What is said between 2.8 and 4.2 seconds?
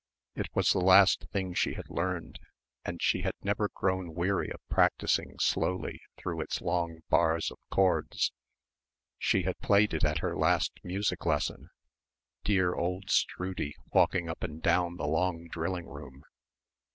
and she had never grown